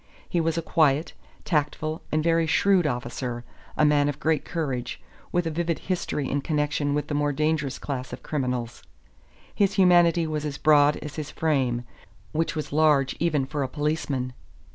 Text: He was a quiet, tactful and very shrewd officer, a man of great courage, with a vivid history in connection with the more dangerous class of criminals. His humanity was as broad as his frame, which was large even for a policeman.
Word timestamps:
He 0.27 0.41
was 0.41 0.57
a 0.57 0.63
quiet, 0.63 1.13
tactful 1.45 2.01
and 2.11 2.23
very 2.23 2.47
shrewd 2.47 2.87
officer, 2.87 3.43
a 3.77 3.85
man 3.85 4.09
of 4.09 4.19
great 4.19 4.43
courage, 4.45 4.99
with 5.31 5.45
a 5.45 5.51
vivid 5.51 5.77
history 5.77 6.27
in 6.27 6.41
connection 6.41 6.95
with 6.95 7.07
the 7.07 7.13
more 7.13 7.31
dangerous 7.31 7.77
class 7.77 8.11
of 8.11 8.23
criminals. 8.23 8.81
His 9.53 9.73
humanity 9.73 10.25
was 10.25 10.43
as 10.43 10.57
broad 10.57 10.97
as 11.03 11.17
his 11.17 11.29
frame, 11.29 11.83
which 12.31 12.55
was 12.55 12.73
large 12.73 13.15
even 13.19 13.45
for 13.45 13.61
a 13.61 13.69
policeman. 13.69 14.33